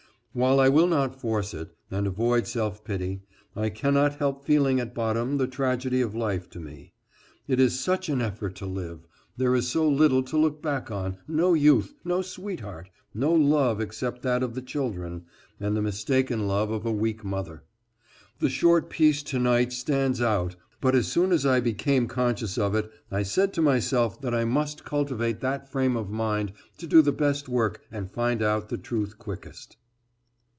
While 0.33 0.61
I 0.61 0.69
will 0.69 0.87
not 0.87 1.19
force 1.19 1.53
it, 1.53 1.75
and 1.91 2.07
avoid 2.07 2.47
self 2.47 2.85
pity, 2.85 3.21
I 3.53 3.67
cannot 3.67 4.19
help 4.19 4.45
feeling 4.45 4.79
at 4.79 4.95
bottom 4.95 5.35
the 5.35 5.45
tragedy 5.45 5.99
of 5.99 6.15
life 6.15 6.49
to 6.51 6.59
me. 6.61 6.93
It 7.49 7.59
is 7.59 7.77
such 7.77 8.07
an 8.07 8.21
effort 8.21 8.55
to 8.55 8.65
live, 8.65 9.05
there 9.35 9.53
is 9.55 9.67
so 9.67 9.85
little 9.89 10.23
to 10.23 10.37
look 10.37 10.61
back 10.61 10.89
on, 10.89 11.17
no 11.27 11.53
youth, 11.53 11.95
no 12.05 12.21
sweetheart, 12.21 12.89
no 13.13 13.33
love 13.33 13.81
except 13.81 14.21
that 14.21 14.41
of 14.41 14.55
the 14.55 14.61
children, 14.61 15.25
and 15.59 15.75
the 15.75 15.81
mistaken 15.81 16.47
love 16.47 16.71
of 16.71 16.85
a 16.85 16.93
weak 16.93 17.25
mother. 17.25 17.65
The 18.39 18.47
short 18.47 18.89
peace 18.89 19.21
to 19.23 19.37
night 19.37 19.73
stands 19.73 20.21
out 20.21 20.55
but 20.79 20.95
as 20.95 21.09
soon 21.09 21.33
as 21.33 21.45
I 21.45 21.59
became 21.59 22.07
conscious 22.07 22.57
of 22.57 22.73
it 22.73 22.89
I 23.11 23.21
said 23.23 23.51
to 23.55 23.61
myself 23.61 24.21
that 24.21 24.33
I 24.33 24.45
must 24.45 24.85
cultivate 24.85 25.41
that 25.41 25.67
frame 25.69 25.97
of 25.97 26.09
mind 26.09 26.53
to 26.77 26.87
do 26.87 27.01
the 27.01 27.11
best 27.11 27.49
work 27.49 27.81
and 27.91 28.09
find 28.09 28.41
out 28.41 28.69
the 28.69 28.77
truth 28.77 29.17
quickest. 29.19 29.75